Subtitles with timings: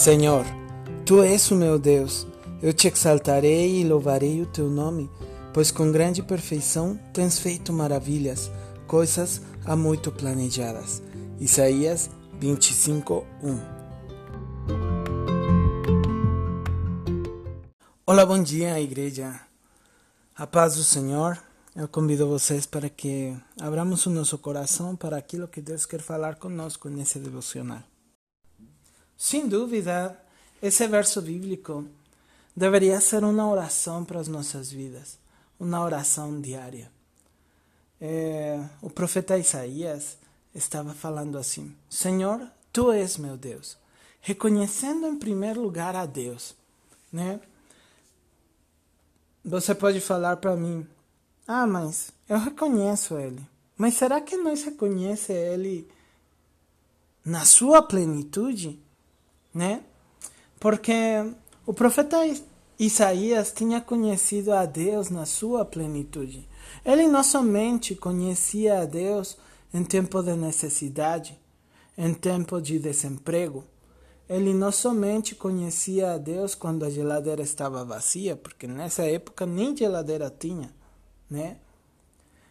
[0.00, 0.46] Senhor,
[1.04, 2.26] tu és o meu Deus.
[2.62, 5.10] Eu te exaltarei e louvarei o teu nome,
[5.52, 8.50] pois com grande perfeição tens feito maravilhas,
[8.86, 11.02] coisas há muito planejadas.
[11.38, 12.08] Isaías
[12.38, 13.60] 25, 1
[18.06, 19.38] Olá, bom dia, igreja.
[20.34, 21.38] A paz do Senhor.
[21.76, 26.36] Eu convido vocês para que abramos o nosso coração para aquilo que Deus quer falar
[26.36, 27.82] conosco nesse devocional.
[29.20, 30.18] Sem dúvida,
[30.62, 31.84] esse verso bíblico
[32.56, 35.18] deveria ser uma oração para as nossas vidas,
[35.58, 36.90] uma oração diária.
[38.00, 40.16] É, o profeta Isaías
[40.54, 42.40] estava falando assim: Senhor,
[42.72, 43.76] tu és meu Deus,
[44.22, 46.56] reconhecendo em primeiro lugar a Deus,
[47.12, 47.42] né?
[49.44, 50.86] Você pode falar para mim,
[51.46, 53.46] ah, mas eu reconheço Ele.
[53.76, 55.86] Mas será que nós reconhece Ele
[57.22, 58.80] na sua plenitude?
[59.52, 59.82] Né?
[60.58, 60.92] Porque
[61.66, 62.16] o profeta
[62.78, 66.48] Isaías tinha conhecido a Deus na sua plenitude.
[66.84, 69.36] Ele não somente conhecia a Deus
[69.72, 71.38] em tempo de necessidade,
[71.96, 73.64] em tempo de desemprego.
[74.28, 79.76] Ele não somente conhecia a Deus quando a geladeira estava vazia, porque nessa época nem
[79.76, 80.72] geladeira tinha
[81.30, 81.56] né?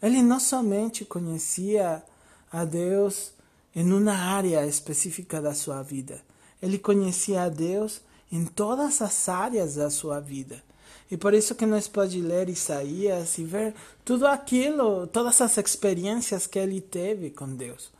[0.00, 2.02] Ele não somente conhecia
[2.50, 3.32] a Deus
[3.74, 6.20] em uma área específica da sua vida,
[6.62, 10.62] ele conhecia a Deus em todas as áreas da sua vida.
[11.10, 13.74] E por isso que nós pode ler Isaías e ver
[14.04, 17.92] tudo aquilo, todas as experiências que ele teve com Deus.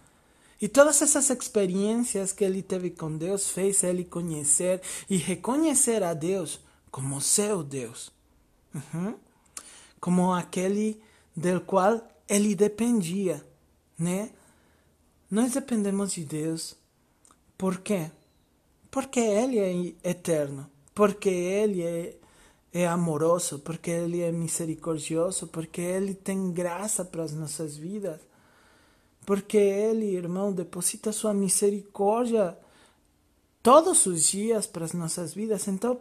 [0.61, 6.15] E todas essas experiências que ele teve com Deus fez ele conhecer e reconhecer a
[6.15, 8.11] Deus como seu Deus.
[8.75, 9.15] Uhum
[10.03, 11.01] como aquele
[11.35, 13.47] del qual ele dependia,
[13.97, 14.31] né?
[15.31, 16.77] Nós dependemos de Deus.
[17.57, 18.11] Por quê?
[18.93, 22.15] Porque Ele é eterno, porque Ele é,
[22.75, 28.21] é amoroso, porque Ele é misericordioso, porque Ele tem graça para as nossas vidas,
[29.25, 32.55] porque Ele, irmão, deposita sua misericórdia
[33.63, 35.67] todos os dias para as nossas vidas.
[35.69, 35.99] Então,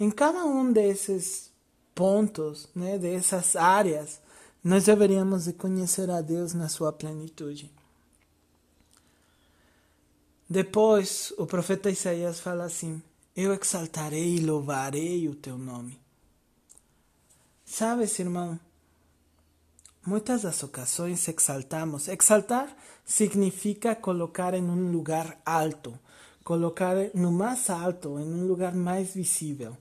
[0.00, 1.50] em cada um desses
[1.94, 4.22] pontos, né, dessas áreas,
[4.64, 7.70] nós deveríamos de conhecer a Deus na sua plenitude.
[10.52, 13.02] Depois, o profeta Isaías fala assim:
[13.34, 15.98] Eu exaltarei e louvarei o teu nome.
[17.64, 18.60] Sabes, irmão,
[20.06, 22.06] muitas das ocasiões exaltamos.
[22.06, 22.68] Exaltar
[23.02, 25.98] significa colocar em um lugar alto,
[26.44, 29.74] colocar no mais alto, em um lugar mais visível.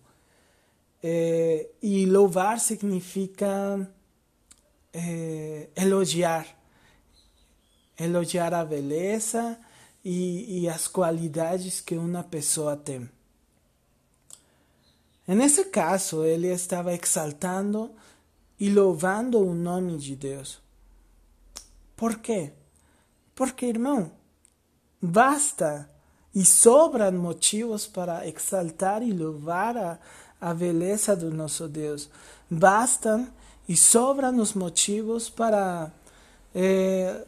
[1.03, 3.91] É, e louvar significa
[4.93, 6.47] é, elogiar.
[7.99, 9.59] Elogiar a beleza
[10.03, 13.09] e, e as qualidades que uma pessoa tem.
[15.27, 17.91] Nesse caso, ele estava exaltando
[18.59, 20.59] e louvando o nome de Deus.
[21.95, 22.51] Por quê?
[23.35, 24.11] Porque, irmão,
[25.01, 25.89] basta
[26.33, 29.99] e sobram motivos para exaltar e louvar a,
[30.39, 32.09] a beleza do nosso Deus.
[32.49, 33.27] Bastam
[33.67, 35.91] e sobram os motivos para
[36.53, 37.25] é,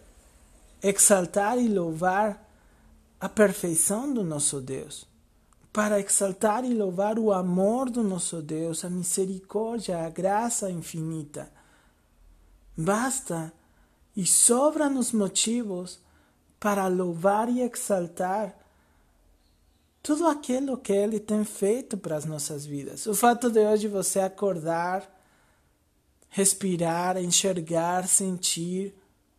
[0.82, 2.43] exaltar e louvar
[3.24, 5.08] a perfeição do nosso Deus,
[5.72, 11.50] para exaltar e louvar o amor do nosso Deus, a misericórdia, a graça infinita.
[12.76, 13.54] Basta
[14.14, 16.02] e sobram os motivos
[16.60, 18.60] para louvar e exaltar
[20.02, 23.06] tudo aquilo que Ele tem feito para as nossas vidas.
[23.06, 25.10] O fato de hoje você acordar,
[26.28, 28.94] respirar, enxergar, sentir,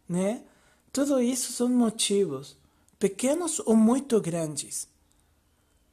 [0.09, 0.43] né?
[0.91, 2.57] Tudo isso são motivos,
[3.05, 4.89] pequenos ou muito grandes,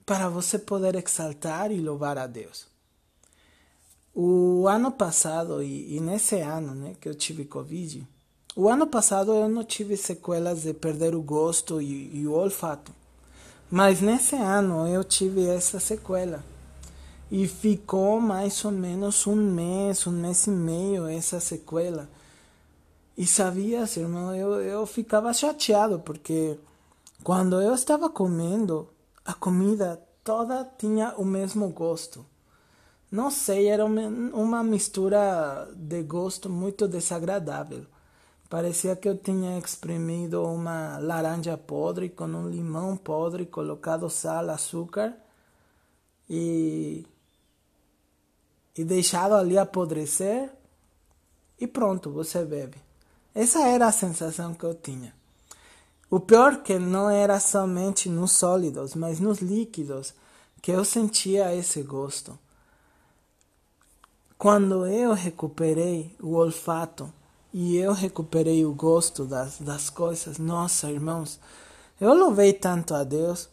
[0.06, 2.66] para você poder exaltar e louvar a Deus.
[4.16, 8.08] O ano passado, e, e nesse ano né, que eu tive Covid,
[8.56, 12.94] o ano passado eu não tive sequelas de perder o gosto e, e o olfato.
[13.70, 16.42] Mas nesse ano eu tive essa sequela.
[17.30, 22.08] E ficou mais ou menos um mês, um mês e meio essa sequela.
[23.18, 26.58] E sabia, irmão, eu, eu ficava chateado porque
[27.24, 28.90] quando eu estava comendo,
[29.24, 32.26] a comida toda tinha o mesmo gosto.
[33.12, 37.86] Não sei, era uma, mistura de gosto muito desagradável.
[38.50, 45.16] Parecia que eu tinha espremido uma laranja podre com um limão podre, colocado sal, açúcar
[46.30, 47.06] e,
[48.78, 50.52] e deixado ali apodrecer
[51.60, 52.78] e pronto, você bebe.
[53.36, 55.21] Essa era a sensação que eu tinha.
[56.12, 60.14] O pior que não era somente nos sólidos, mas nos líquidos.
[60.62, 62.38] que eu sentia esse gosto.
[64.38, 67.12] Quando eu recuperei o olfato
[67.54, 71.40] e eu recuperei o gosto das, das coisas, nossa, irmãos,
[72.00, 73.50] eu louvei tanto a Deus,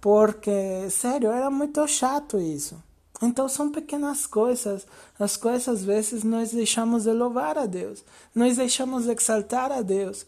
[0.00, 2.82] porque, sério, era muito chato isso.
[3.22, 4.86] Então são pequenas coisas,
[5.18, 8.04] as coisas às vezes nós deixamos de louvar a Deus,
[8.34, 10.26] nós deixamos de exaltar a Deus,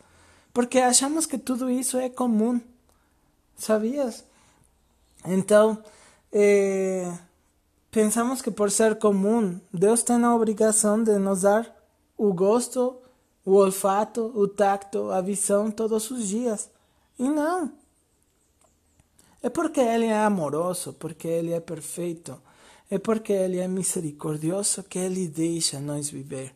[0.56, 2.58] porque achamos que tudo isso é comum,
[3.58, 4.24] sabias?
[5.22, 5.84] Então,
[6.32, 7.12] eh,
[7.90, 11.70] pensamos que por ser comum, Deus tem a obrigação de nos dar
[12.16, 12.96] o gosto,
[13.44, 16.70] o olfato, o tacto, a visão todos os dias.
[17.18, 17.70] E não.
[19.42, 22.40] É porque Ele é amoroso, porque Ele é perfeito,
[22.90, 26.54] é porque Ele é misericordioso que Ele deixa nós viver.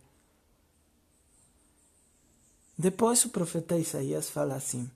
[2.81, 4.91] Depois o profeta Isaías fala assim: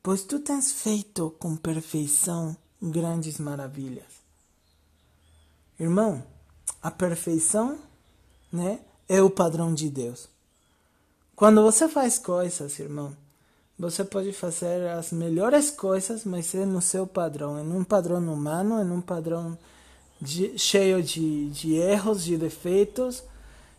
[0.00, 4.22] Pois tu tens feito com perfeição grandes maravilhas.
[5.76, 6.22] Irmão,
[6.80, 7.76] a perfeição
[8.52, 8.78] né,
[9.08, 10.28] é o padrão de Deus.
[11.34, 13.16] Quando você faz coisas, irmão,
[13.76, 18.80] você pode fazer as melhores coisas, mas é no seu padrão, em um padrão humano,
[18.80, 19.58] em um padrão
[20.22, 23.24] de, cheio de, de erros, de defeitos,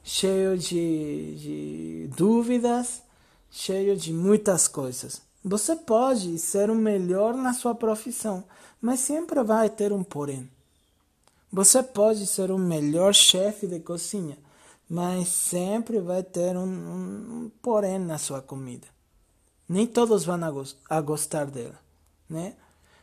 [0.07, 3.01] cheio de, de dúvidas,
[3.49, 5.19] cheio de muitas coisas.
[5.43, 8.43] Você pode ser o melhor na sua profissão,
[8.79, 10.47] mas sempre vai ter um porém.
[11.51, 14.37] Você pode ser o melhor chefe de cozinha,
[14.87, 18.87] mas sempre vai ter um, um, porém na sua comida.
[19.67, 21.79] Nem todos vão a, go a gostar dela,
[22.29, 22.53] né?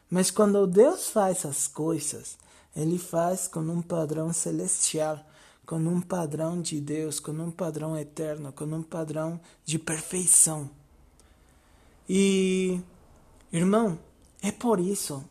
[0.09, 2.37] Mas quando Deus faz as coisas,
[2.77, 5.19] Ele faz com um padrão celestial,
[5.67, 10.71] com um padrão de Deus, com um padrão eterno, com um padrão de perfeição.
[12.09, 12.81] E,
[13.53, 13.99] irmão,
[14.43, 15.25] é por isso,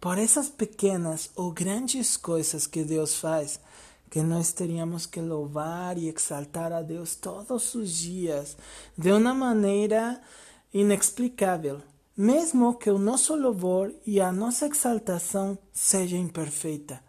[0.00, 3.60] por essas pequenas ou grandes coisas que Deus faz,
[4.08, 8.56] que nós teríamos que louvar e exaltar a Deus todos os dias,
[8.96, 10.20] de uma maneira
[10.72, 11.82] inexplicável,
[12.16, 17.02] mesmo que o nosso louvor e a nossa exaltação seja imperfeita,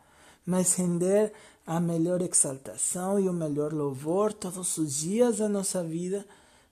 [0.46, 1.32] mas render
[1.70, 6.26] a melhor exaltação e o melhor louvor todos os dias da nossa vida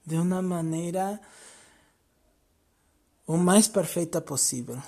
[0.03, 1.21] de uma maneira
[3.27, 4.81] o mais perfeita possível.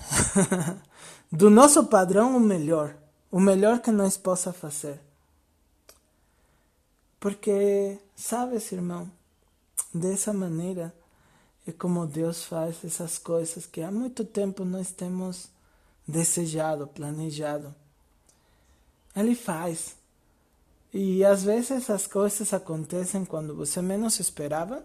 [1.31, 2.97] Do nosso padrão, o melhor.
[3.29, 4.99] O melhor que nós possa fazer.
[7.19, 9.11] Porque, sabes, irmão,
[9.93, 10.91] dessa maneira
[11.67, 15.49] é como Deus faz essas coisas que há muito tempo nós temos
[16.07, 17.75] desejado, planejado.
[19.15, 19.98] Ele faz.
[20.93, 24.83] E às vezes essas coisas acontecem quando você menos esperava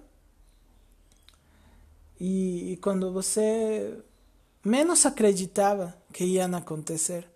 [2.21, 4.03] e, e quando você
[4.63, 7.27] menos acreditava que iam acontecer.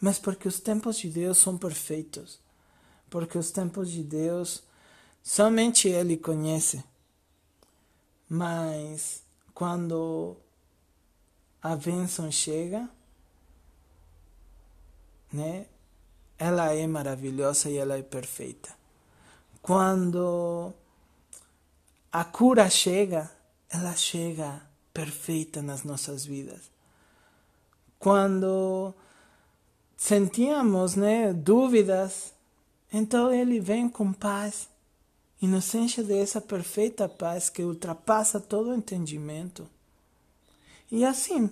[0.00, 2.40] Mas porque os tempos de Deus são perfeitos.
[3.08, 4.62] Porque os tempos de Deus
[5.22, 6.82] somente Ele conhece.
[8.28, 9.22] Mas
[9.52, 10.36] quando
[11.62, 12.88] a bênção chega,
[15.32, 15.66] né?
[16.40, 18.70] Ela é maravilhosa e ela é perfeita.
[19.60, 20.72] Quando
[22.10, 23.30] a cura chega,
[23.68, 26.70] ela chega perfeita nas nossas vidas.
[27.98, 28.94] Quando
[29.96, 32.32] sentíamos, né, dúvidas,
[32.90, 34.70] então ele vem com paz
[35.40, 39.68] inocência dessa perfeita paz que ultrapassa todo entendimento.
[40.90, 41.50] E assim,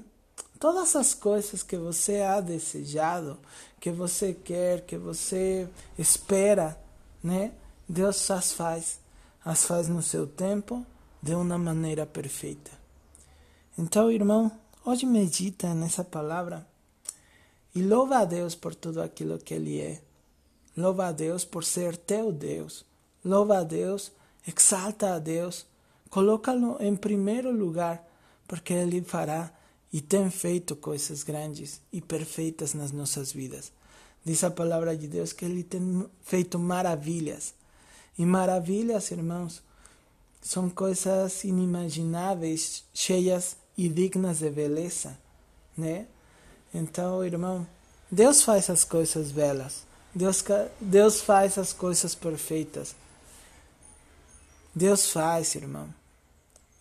[0.58, 3.38] todas as coisas que você ha desejado,
[3.80, 6.78] que você quer, que você espera,
[7.22, 7.52] né?
[7.88, 8.98] Deus as faz,
[9.44, 10.84] as faz no seu tempo,
[11.22, 12.70] de uma maneira perfeita.
[13.76, 14.50] Então, irmão,
[14.84, 16.66] hoje medita nessa palavra
[17.74, 20.02] e louva a Deus por tudo aquilo que Ele é.
[20.76, 22.86] Louva a Deus por ser teu Deus
[23.24, 24.12] louva a Deus,
[24.46, 25.66] exalta a Deus,
[26.10, 28.02] coloca-lo em primeiro lugar,
[28.46, 29.52] porque Ele fará
[29.92, 33.72] e tem feito coisas grandes e perfeitas nas nossas vidas.
[34.24, 37.54] Diz a palavra de Deus que Ele tem feito maravilhas.
[38.18, 39.62] E maravilhas, irmãos,
[40.42, 45.18] são coisas inimagináveis, cheias e dignas de beleza,
[45.76, 46.06] né?
[46.74, 47.66] Então, irmão,
[48.10, 49.86] Deus faz as coisas belas.
[50.14, 50.44] Deus,
[50.80, 52.94] Deus faz as coisas perfeitas.
[54.74, 55.92] Deus faz, irmão.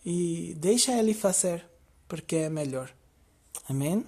[0.04, 1.64] E deixa Ele fazer,
[2.06, 2.92] porque é melhor.
[3.66, 4.04] Amém?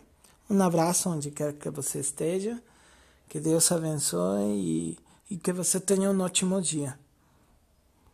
[0.48, 2.60] Um abraço onde quer que você esteja.
[3.28, 4.98] Que Deus abençoe e,
[5.30, 6.98] e que você tenha um ótimo dia.